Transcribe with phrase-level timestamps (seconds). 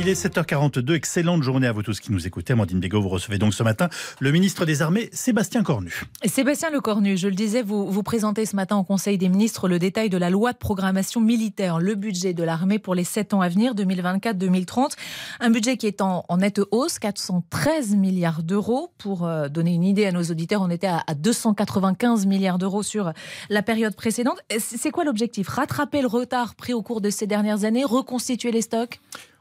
[0.00, 0.94] Il est 7h42.
[0.94, 2.52] Excellente journée à vous tous qui nous écoutez.
[2.52, 3.88] Amandine Bégaud, vous recevez donc ce matin
[4.20, 6.04] le ministre des Armées, Sébastien Cornu.
[6.24, 9.80] Sébastien Lecornu, je le disais, vous, vous présentez ce matin au Conseil des ministres le
[9.80, 13.40] détail de la loi de programmation militaire, le budget de l'armée pour les 7 ans
[13.40, 14.92] à venir, 2024-2030.
[15.40, 18.92] Un budget qui est en, nette hausse, 413 milliards d'euros.
[18.98, 23.12] Pour euh, donner une idée à nos auditeurs, on était à 295 milliards d'euros sur
[23.50, 24.38] la période précédente.
[24.58, 25.48] C'est quoi l'objectif?
[25.48, 27.84] Rattraper le retard pris au cours de ces dernières années?
[27.84, 29.00] Reconstituer les stocks?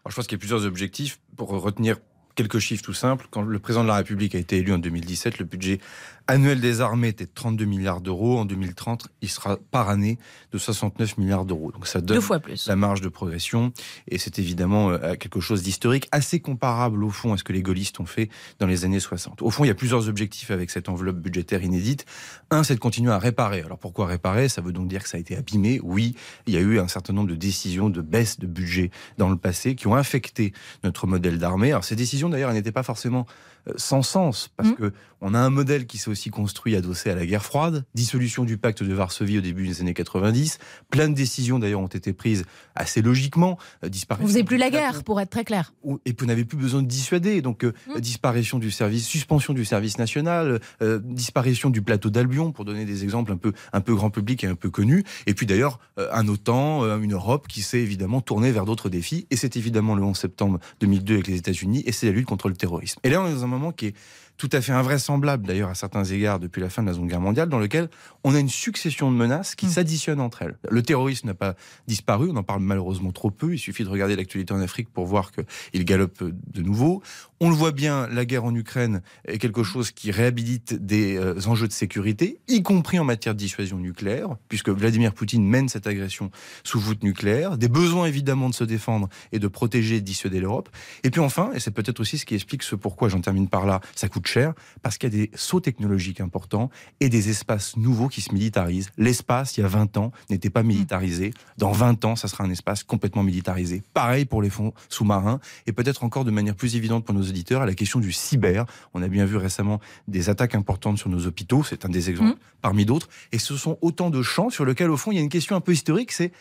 [0.09, 1.97] Je pense qu'il y a plusieurs objectifs pour retenir
[2.37, 3.27] quelques chiffres tout simples.
[3.29, 5.79] Quand le président de la République a été élu en 2017, le budget
[6.27, 8.37] annuel des armées était de 32 milliards d'euros.
[8.37, 10.17] En 2030, il sera par année
[10.51, 11.71] de 69 milliards d'euros.
[11.71, 12.67] Donc ça donne fois plus.
[12.67, 13.71] la marge de progression.
[14.07, 17.61] Et c'est évidemment euh, quelque chose d'historique, assez comparable au fond à ce que les
[17.61, 18.29] gaullistes ont fait
[18.59, 19.41] dans les années 60.
[19.41, 22.05] Au fond, il y a plusieurs objectifs avec cette enveloppe budgétaire inédite.
[22.51, 23.61] Un, c'est de continuer à réparer.
[23.61, 24.49] Alors pourquoi réparer?
[24.49, 25.79] Ça veut donc dire que ça a été abîmé.
[25.81, 26.15] Oui,
[26.45, 29.37] il y a eu un certain nombre de décisions de baisse de budget dans le
[29.37, 31.71] passé qui ont affecté notre modèle d'armée.
[31.71, 33.25] Alors ces décisions d'ailleurs, n'était pas forcément
[33.67, 34.75] euh, sans sens, parce mm.
[34.75, 38.43] que on a un modèle qui s'est aussi construit adossé à la guerre froide, dissolution
[38.43, 40.59] du pacte de Varsovie au début des années 90,
[40.91, 43.57] plein de décisions d'ailleurs ont été prises assez logiquement.
[43.83, 45.73] Euh, disparition vous n'avez plus la guerre, pour être très clair.
[46.05, 47.99] Et vous n'avez plus besoin de dissuader, donc euh, mm.
[47.99, 50.59] disparition du service, suspension du service national,
[51.01, 54.47] disparition du plateau d'Albion, pour donner des exemples un peu, un peu grand public et
[54.47, 58.65] un peu connus, et puis d'ailleurs un OTAN, une Europe qui s'est évidemment tournée vers
[58.65, 62.27] d'autres défis, et c'est évidemment le 11 septembre 2002 avec les États-Unis, et c'est lutte
[62.27, 62.99] contre le terrorisme.
[63.03, 63.95] Et là, on est dans un moment qui est
[64.37, 67.21] tout à fait invraisemblable d'ailleurs à certains égards depuis la fin de la Seconde Guerre
[67.21, 67.89] mondiale, dans lequel
[68.23, 69.69] on a une succession de menaces qui mm.
[69.69, 70.57] s'additionnent entre elles.
[70.69, 71.55] Le terrorisme n'a pas
[71.87, 75.05] disparu, on en parle malheureusement trop peu, il suffit de regarder l'actualité en Afrique pour
[75.05, 77.01] voir qu'il galope de nouveau.
[77.39, 81.39] On le voit bien, la guerre en Ukraine est quelque chose qui réhabilite des euh,
[81.47, 85.87] enjeux de sécurité, y compris en matière de dissuasion nucléaire, puisque Vladimir Poutine mène cette
[85.87, 86.31] agression
[86.63, 90.69] sous voûte nucléaire, des besoins évidemment de se défendre et de protéger et dissuader l'Europe.
[91.03, 93.65] Et puis enfin, et c'est peut-être aussi ce qui explique ce pourquoi j'en termine par
[93.65, 97.77] là, ça coûte cher parce qu'il y a des sauts technologiques importants et des espaces
[97.77, 98.89] nouveaux qui se militarisent.
[98.97, 101.33] L'espace, il y a 20 ans, n'était pas militarisé.
[101.57, 103.81] Dans 20 ans, ça sera un espace complètement militarisé.
[103.93, 107.61] Pareil pour les fonds sous-marins et peut-être encore de manière plus évidente pour nos auditeurs
[107.61, 108.65] à la question du cyber.
[108.93, 111.63] On a bien vu récemment des attaques importantes sur nos hôpitaux.
[111.63, 112.59] C'est un des exemples mmh.
[112.61, 113.09] parmi d'autres.
[113.31, 115.55] Et ce sont autant de champs sur lesquels, au fond, il y a une question
[115.55, 116.11] un peu historique.
[116.11, 116.31] C'est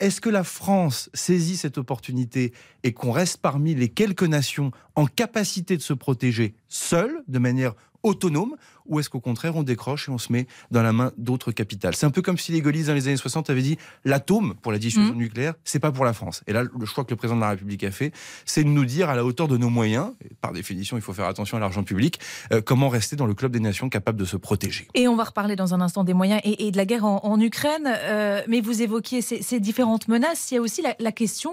[0.00, 2.52] est-ce que la France saisit cette opportunité
[2.82, 7.74] et qu'on reste parmi les quelques nations en capacité de se protéger seule, de manière
[8.02, 8.56] autonome,
[8.86, 11.94] ou est-ce qu'au contraire on décroche et on se met dans la main d'autres capitales?
[11.94, 14.72] C'est un peu comme si les gaullistes dans les années 60 avaient dit l'atome pour
[14.72, 15.18] la dissuasion mmh.
[15.18, 16.42] nucléaire, c'est pas pour la France.
[16.46, 18.12] Et là, le choix que le président de la République a fait,
[18.44, 21.12] c'est de nous dire à la hauteur de nos moyens, et par définition il faut
[21.12, 22.18] faire attention à l'argent public,
[22.52, 24.88] euh, comment rester dans le club des nations capables de se protéger.
[24.94, 27.86] Et on va reparler dans un instant des moyens et, de la guerre en, Ukraine,
[27.86, 31.52] euh, mais vous évoquiez ces, différentes menaces, il y a aussi la question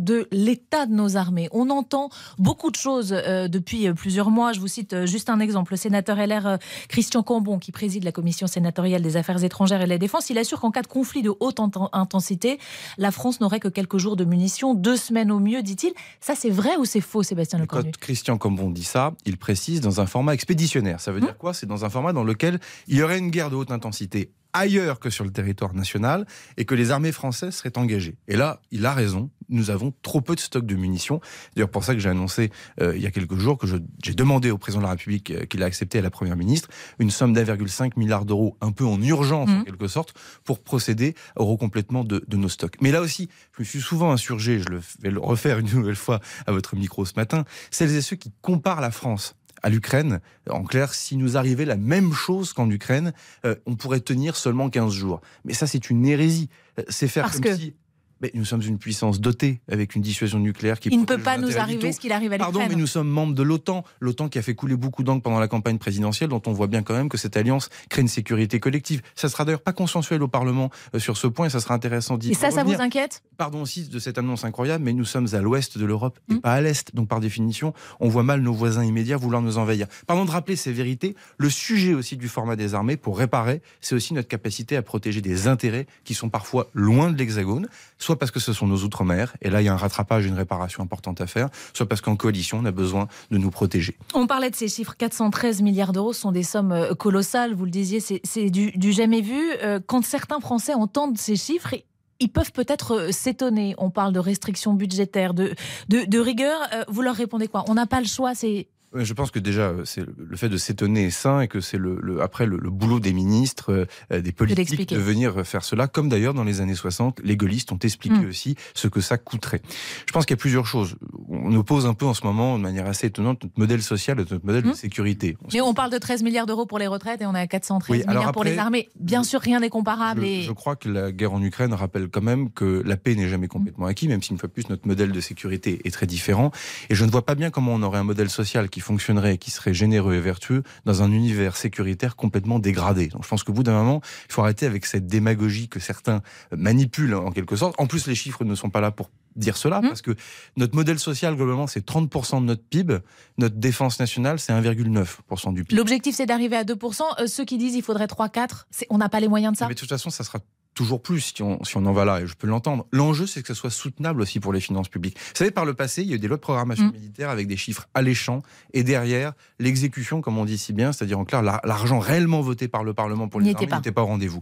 [0.00, 1.48] de l'état de nos armées.
[1.52, 4.52] On entend beaucoup de choses euh, depuis euh, plusieurs mois.
[4.52, 5.72] Je vous cite euh, juste un exemple.
[5.72, 9.90] Le sénateur LR Christian Cambon, qui préside la commission sénatoriale des affaires étrangères et de
[9.90, 11.60] la défense, il assure qu'en cas de conflit de haute
[11.92, 12.58] intensité,
[12.98, 15.92] la France n'aurait que quelques jours de munitions, deux semaines au mieux, dit-il.
[16.20, 19.80] Ça, c'est vrai ou c'est faux, Sébastien Lecornu Quand Christian Cambon dit ça, il précise
[19.80, 21.00] dans un format expéditionnaire.
[21.00, 21.36] Ça veut dire hum.
[21.38, 21.54] quoi?
[21.54, 25.00] C'est dans un format dans lequel il y aurait une guerre de haute intensité ailleurs
[25.00, 28.16] que sur le territoire national et que les armées françaises seraient engagées.
[28.28, 31.20] Et là, il a raison, nous avons trop peu de stocks de munitions.
[31.54, 32.50] D'ailleurs, pour ça que j'ai annoncé
[32.80, 35.44] euh, il y a quelques jours que j'ai demandé au président de la République, euh,
[35.44, 36.68] qu'il a accepté à la Première ministre,
[36.98, 39.64] une somme d'1,5 milliard d'euros, un peu en urgence en mmh.
[39.64, 42.76] quelque sorte, pour procéder au recomplètement de, de, nos stocks.
[42.80, 45.96] Mais là aussi, je me suis souvent insurgé, je le vais le refaire une nouvelle
[45.96, 50.20] fois à votre micro ce matin, celles et ceux qui comparent la France à l'Ukraine.
[50.48, 53.12] En clair, si nous arrivait la même chose qu'en Ukraine,
[53.44, 55.20] euh, on pourrait tenir seulement 15 jours.
[55.44, 56.48] Mais ça, c'est une hérésie.
[56.78, 57.74] Euh, c'est faire comme si
[58.20, 60.88] mais nous sommes une puissance dotée avec une dissuasion nucléaire qui.
[60.90, 62.52] Il ne peut pas nous arriver ce qu'il arrive à l'Ukraine.
[62.52, 63.84] Pardon, mais nous sommes membres de l'OTAN.
[64.00, 66.82] L'OTAN qui a fait couler beaucoup d'encre pendant la campagne présidentielle, dont on voit bien
[66.82, 69.02] quand même que cette alliance crée une sécurité collective.
[69.14, 72.18] Ça sera d'ailleurs pas consensuel au Parlement euh, sur ce point et ça sera intéressant
[72.18, 73.22] d'y Et ça, ça vous inquiète?
[73.36, 76.40] Pardon aussi de cette annonce incroyable, mais nous sommes à l'ouest de l'Europe et hmm.
[76.40, 76.94] pas à l'est.
[76.94, 79.86] Donc par définition, on voit mal nos voisins immédiats vouloir nous envahir.
[80.06, 81.14] Pardon de rappeler ces vérités.
[81.38, 85.20] Le sujet aussi du format des armées pour réparer, c'est aussi notre capacité à protéger
[85.20, 87.68] des intérêts qui sont parfois loin de l'Hexagone,
[88.10, 90.34] soit parce que ce sont nos mer et là il y a un rattrapage, une
[90.34, 93.96] réparation importante à faire, soit parce qu'en coalition on a besoin de nous protéger.
[94.14, 97.70] On parlait de ces chiffres, 413 milliards d'euros sont des sommes euh, colossales, vous le
[97.70, 99.40] disiez, c'est du, jamais vu.
[99.62, 101.76] Euh, quand certains Français entendent ces chiffres,
[102.18, 103.76] ils peuvent peut-être euh, s'étonner.
[103.78, 105.54] On parle de restrictions budgétaires, de,
[105.88, 106.58] de, rigueur.
[106.88, 107.64] Vous leur répondez quoi?
[107.68, 111.04] On n'a pas le choix, c'est Je pense que déjà, c'est le fait de s'étonner
[111.04, 114.98] est sain et que c'est le, après le, boulot des ministres, euh, des politiques de,
[114.98, 118.28] venir faire cela, comme d'ailleurs dans les années 60, les gaullistes ont expliqué mm.
[118.28, 119.62] aussi ce que ça coûterait.
[120.06, 120.96] Je pense qu'il y a plusieurs choses.
[121.28, 124.24] On oppose un peu en ce moment, de manière assez étonnante, notre modèle social et
[124.28, 124.74] notre modèle de mm.
[124.74, 125.36] sécurité.
[125.52, 128.06] Mais on parle de 13 milliards d'euros pour les retraites et on est à 413
[128.08, 128.88] milliards pour les armées.
[128.98, 130.22] Bien sûr, rien n'est comparable.
[130.22, 130.42] Je, et...
[130.42, 133.46] je crois que la guerre en Ukraine rappelle quand même que la paix n'est jamais
[133.46, 136.50] complètement acquis, même si une fois plus notre modèle de sécurité est très différent.
[136.88, 139.50] Et je ne vois pas bien comment on aurait un modèle social qui fonctionnerait, qui
[139.50, 143.08] serait généreux et vertueux dans un univers sécuritaire complètement dégradé.
[143.08, 146.22] Donc je pense qu'au bout d'un moment, il faut arrêter avec cette démagogie que certains
[146.56, 147.74] manipulent en quelque sorte.
[147.78, 149.88] En plus, les chiffres ne sont pas là pour dire cela, mmh.
[149.88, 150.14] parce que
[150.56, 152.98] notre modèle social, globalement, c'est 30% de notre PIB.
[153.38, 155.76] Notre défense nationale, c'est 1,9% du PIB.
[155.76, 157.02] L'objectif, c'est d'arriver à 2%.
[157.20, 159.68] Euh, ceux qui disent qu'il faudrait 3-4, on n'a pas les moyens de ça?
[159.68, 160.40] Mais de toute façon, ça sera
[160.80, 162.86] toujours plus si on, si on en va là, et je peux l'entendre.
[162.90, 165.18] L'enjeu, c'est que ça soit soutenable aussi pour les finances publiques.
[165.18, 166.92] Vous savez, par le passé, il y a eu des lois de programmation mm.
[166.92, 168.42] militaire avec des chiffres alléchants,
[168.72, 172.82] et derrière, l'exécution, comme on dit si bien, c'est-à-dire en clair, l'argent réellement voté par
[172.82, 174.40] le Parlement pour les armées n'était pas au rendez-vous.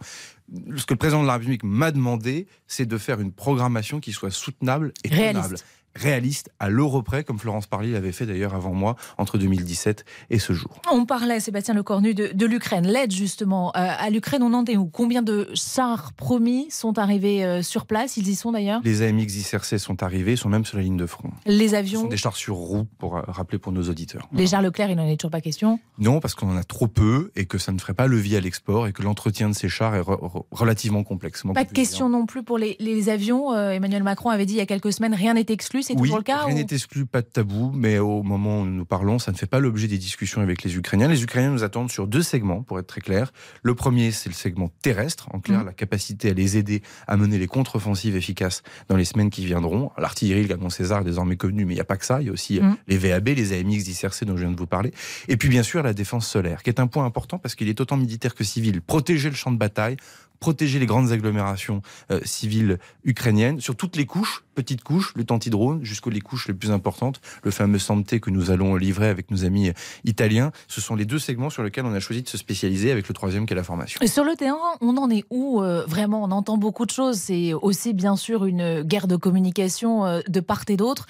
[0.76, 4.12] Ce que le président de la République m'a demandé, c'est de faire une programmation qui
[4.12, 5.56] soit soutenable et tenable
[5.94, 10.38] réaliste à l'euro près, comme Florence Parly l'avait fait d'ailleurs avant moi, entre 2017 et
[10.38, 10.80] ce jour.
[10.90, 13.70] On parlait, Sébastien Lecornu, de, de l'Ukraine, l'aide justement.
[13.76, 14.86] Euh, à l'Ukraine, on en est où?
[14.86, 18.16] Combien de chars promis sont arrivés euh, sur place?
[18.16, 18.80] Ils y sont d'ailleurs?
[18.84, 21.30] Les AMX ICRC sont arrivés, sont même sur la ligne de front.
[21.46, 22.00] Les avions?
[22.00, 24.28] Ce sont des chars sur roues, pour euh, rappeler pour nos auditeurs.
[24.32, 25.80] Les chars Leclerc, il n'en est toujours pas question?
[25.98, 28.40] Non, parce qu'on en a trop peu et que ça ne ferait pas levier à
[28.40, 30.02] l'export et que l'entretien de ces chars est
[30.50, 31.42] relativement complexe.
[31.54, 33.54] Pas de question non plus pour les, les avions.
[33.56, 36.22] Emmanuel Macron avait dit il y a quelques semaines, rien n'est exclu, c'est toujours le
[36.22, 39.46] cas n'est exclu, pas de tabou, mais au moment où nous parlons, ça ne fait
[39.46, 41.08] pas l'objet des discussions avec les Ukrainiens.
[41.08, 43.32] Les Ukrainiens nous attendent sur deux segments, pour être très clair.
[43.62, 45.66] Le premier, c'est le segment terrestre, en clair, mm.
[45.66, 49.90] la capacité à les aider à mener les contre-offensives efficaces dans les semaines qui viendront.
[49.98, 52.20] L'artillerie, le canon César est désormais connu, mais il n'y a pas que ça.
[52.20, 52.76] Il y a aussi mm.
[52.88, 54.92] les VAB, les AMX d'ICRC dont je viens de vous parler.
[55.28, 57.80] Et puis, bien sûr, la défense solaire, qui est un point important parce qu'il est
[57.80, 58.80] autant militaire que civil.
[58.80, 59.96] Protéger le champ de bataille,
[60.40, 65.84] protéger les grandes agglomérations euh, civiles ukrainiennes sur toutes les couches, petites couches, le drone
[65.84, 69.44] jusqu'aux les couches les plus importantes, le fameux Santé que nous allons livrer avec nos
[69.44, 69.72] amis
[70.04, 70.52] italiens.
[70.66, 73.14] Ce sont les deux segments sur lesquels on a choisi de se spécialiser avec le
[73.14, 74.00] troisième qui est la formation.
[74.06, 77.16] Sur le terrain, on en est où euh, Vraiment, on entend beaucoup de choses.
[77.16, 81.06] C'est aussi bien sûr une guerre de communication euh, de part et d'autre.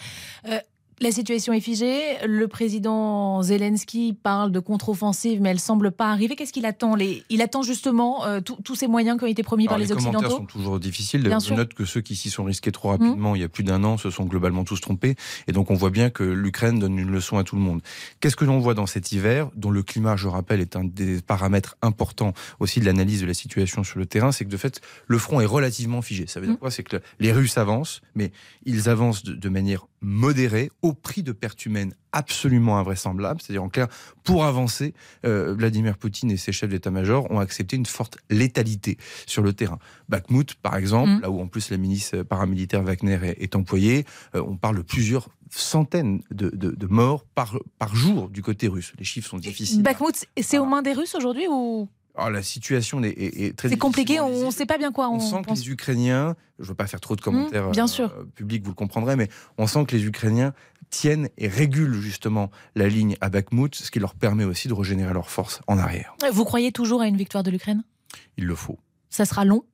[1.00, 2.16] La situation est figée.
[2.26, 6.34] Le président Zelensky parle de contre-offensive, mais elle semble pas arriver.
[6.34, 6.96] Qu'est-ce qu'il attend
[7.28, 10.18] Il attend justement euh, tous ces moyens qui ont été promis par les, Occidentaux.
[10.18, 11.22] Les commentaires sont toujours difficiles.
[11.22, 13.36] Je note que ceux qui s'y sont risqués trop rapidement, hum.
[13.36, 15.14] il y a plus d'un an, se sont globalement tous trompés.
[15.46, 17.80] Et donc on voit bien que l'Ukraine donne une leçon à tout le monde.
[18.18, 21.22] Qu'est-ce que l'on voit dans cet hiver, dont le climat, je rappelle, est un des
[21.22, 24.80] paramètres importants aussi de l'analyse de la situation sur le terrain, c'est que de fait,
[25.06, 26.26] le front est relativement figé.
[26.26, 26.58] Ça veut dire hum.
[26.58, 26.72] quoi?
[26.72, 28.32] C'est que les Russes avancent, mais
[28.64, 33.40] ils avancent de, de manière modérée, au prix de pertes humaines absolument invraisemblables.
[33.40, 33.88] C'est-à-dire, en clair,
[34.24, 39.42] pour avancer, euh, Vladimir Poutine et ses chefs d'état-major ont accepté une forte létalité sur
[39.42, 39.78] le terrain.
[40.08, 41.20] Bakhmut, par exemple, mm.
[41.20, 44.04] là où en plus la milice paramilitaire Wagner est, employée,
[44.34, 48.92] euh, on parle de plusieurs centaines de, morts par, par jour du côté russe.
[48.98, 49.82] Les chiffres sont difficiles.
[49.82, 53.68] Bakhmut, c'est aux mains des Russes aujourd'hui ou alors, la situation est, est, très.
[53.68, 55.08] C'est compliqué, on ne sait pas bien quoi.
[55.08, 57.86] On, sent que les Ukrainiens, je ne veux pas faire trop de commentaires mmh, bien
[57.86, 58.12] sûr.
[58.18, 60.52] Euh, publics, vous le comprendrez, mais on sent que les Ukrainiens
[60.90, 65.14] tiennent et régulent justement la ligne à Bakhmut, ce qui leur permet aussi de régénérer
[65.14, 66.16] leurs forces en arrière.
[66.32, 67.84] Vous croyez toujours à une victoire de l'Ukraine?
[68.36, 68.78] Il le faut.
[69.10, 69.64] Ça sera long?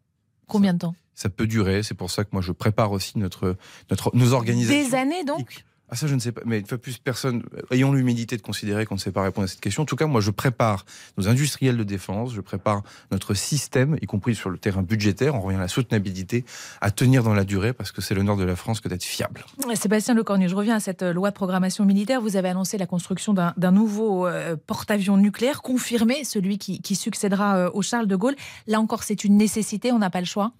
[0.46, 0.94] Combien de temps?
[1.14, 3.56] Ça peut durer, c'est pour ça que moi je prépare aussi notre,
[3.90, 4.88] notre, nos organisations.
[4.90, 5.64] Des années donc?
[5.94, 8.84] Ah ça je ne sais pas, mais une fois plus personne, ayons l'humilité de considérer
[8.84, 9.84] qu'on ne sait pas répondre à cette question.
[9.84, 10.84] En tout cas, moi je prépare
[11.16, 12.82] nos industriels de défense, je prépare
[13.12, 16.44] notre système, y compris sur le terrain budgétaire, on revient à la soutenabilité,
[16.80, 19.04] à tenir dans la durée, parce que c'est le nord de la France que d'être
[19.04, 19.44] fiable.
[19.76, 22.20] Sébastien Lecornu, je reviens à cette euh, loi de programmation militaire.
[22.20, 27.70] Vous avez annoncé la construction d'un nouveau euh, porte-avions nucléaire, confirmé, celui qui, succédera euh,
[27.72, 28.34] au Charles de Gaulle.
[28.66, 30.50] Là encore, c'est une nécessité, on n'a pas le choix?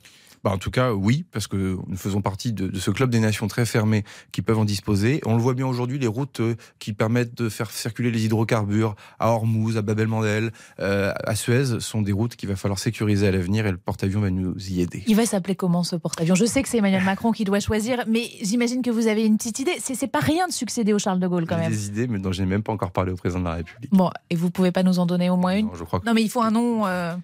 [0.44, 3.48] Bah, en tout cas, oui, parce que nous faisons partie de, ce club des nations
[3.48, 5.22] très fermées qui peuvent en disposer.
[5.24, 8.94] On le voit bien aujourd'hui, les routes euh, qui permettent de faire circuler les hydrocarbures
[9.18, 13.30] à Hormuz, à Babel-Mandel, euh, à Suez, sont des routes qu'il va falloir sécuriser à
[13.30, 15.02] l'avenir et le porte-avions va nous y aider.
[15.06, 16.34] Il va s'appeler comment ce porte-avions?
[16.34, 19.38] Je sais que c'est Emmanuel Macron qui doit choisir, mais j'imagine que vous avez une
[19.38, 19.76] petite idée.
[19.78, 21.72] C'est pas rien de succéder au Charles de Gaulle quand même.
[21.72, 23.90] Des idées, mais dont je n'ai même pas encore parlé au président de la République.
[23.92, 25.66] Bon, et vous pouvez pas nous en donner au moins une?
[25.66, 26.86] non, je crois non mais il faut un nom.
[26.86, 27.14] Euh,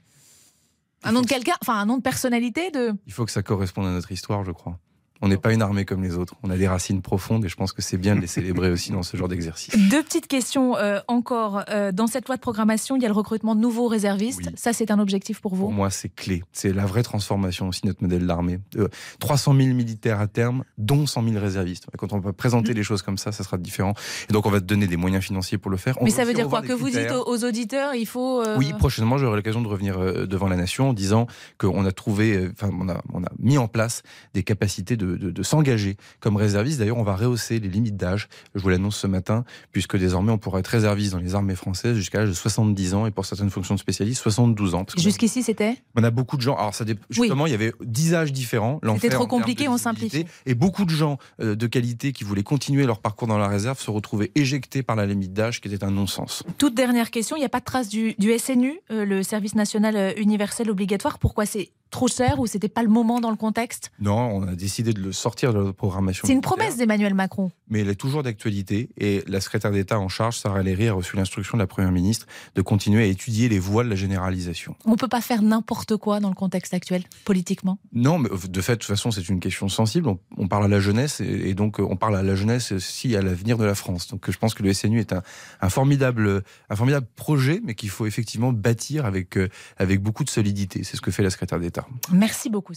[1.03, 2.95] un nom de quelqu'un, enfin un nom de personnalité de.
[3.07, 4.79] Il faut que ça corresponde à notre histoire, je crois.
[5.23, 6.35] On n'est pas une armée comme les autres.
[6.43, 8.91] On a des racines profondes et je pense que c'est bien de les célébrer aussi
[8.93, 9.75] dans ce genre d'exercice.
[9.91, 11.63] Deux petites questions euh, encore.
[11.69, 14.41] Euh, dans cette loi de programmation, il y a le recrutement de nouveaux réservistes.
[14.47, 14.53] Oui.
[14.57, 16.43] Ça, c'est un objectif pour vous Pour moi, c'est clé.
[16.53, 18.61] C'est la vraie transformation aussi de notre modèle d'armée.
[18.77, 21.87] Euh, 300 000 militaires à terme, dont 100 000 réservistes.
[21.99, 23.95] Quand on va présenter les choses comme ça, ça sera différent.
[24.29, 25.97] Et donc, on va te donner des moyens financiers pour le faire.
[26.01, 28.41] On Mais ça veut dire quoi Que vous dites aux, auditeurs, il faut.
[28.43, 31.27] euh, Oui, prochainement, j'aurai l'occasion de revenir euh, devant la nation en disant
[31.59, 34.03] qu'on a trouvé, euh, enfin, on a, on a mis en place
[34.35, 36.79] des capacités de, de- de s'engager comme réserviste.
[36.79, 38.29] D'ailleurs, on va rehausser les limites d'âge.
[38.55, 41.97] Je vous l'annonce ce matin, puisque désormais, on pourra être réserviste dans les armées françaises
[41.97, 44.85] jusqu'à l'âge de 70 ans et pour certaines fonctions de spécialistes, 72 ans.
[44.97, 45.77] Jusqu'ici, c'était?
[45.97, 46.57] On a beaucoup de gens.
[46.57, 48.79] Alors, ça justement, il y avait 10 âges différents.
[48.83, 50.25] l'enfer trop compliqué, on simplifie.
[50.47, 53.79] Et beaucoup de gens euh, de qualité qui voulaient continuer leur parcours dans la réserve
[53.81, 56.43] se retrouvaient éjectés par la limite d'âge, qui était un non-sens.
[56.59, 59.55] Toute dernière question, il n'y a pas de trace du, du SNU, euh, le service
[59.55, 61.19] national euh, universel obligatoire?
[61.19, 63.91] Pourquoi c'est trop cher ou c'était pas le moment dans le contexte?
[64.01, 66.27] Non, on a décidé de le sortir de la programmation.
[66.27, 67.51] C'est une promesse d'Emmanuel Macron.
[67.69, 68.89] Mais elle est toujours d'actualité.
[68.97, 72.27] Et la secrétaire d'État en charge, Sarah Léry, a reçu l'instruction de la Première ministre
[72.55, 74.75] de continuer à étudier les voies de la généralisation.
[74.85, 77.79] On peut pas faire n'importe quoi dans le contexte actuel, politiquement?
[77.93, 80.09] Non, mais de fait, de toute façon, c'est une question sensible.
[80.09, 82.73] On, on parle à la jeunesse et, et donc euh, on parle à la jeunesse
[82.73, 84.09] aussi à l'avenir de la France.
[84.09, 85.23] Donc euh, je pense que le SNU est un,
[85.61, 90.31] un formidable, un formidable projet, mais qu'il faut effectivement bâtir avec, euh, avec beaucoup de
[90.31, 90.85] solidité.
[90.85, 91.80] C'est ce que fait la secrétaire d'État.
[92.11, 92.75] Merci beaucoup.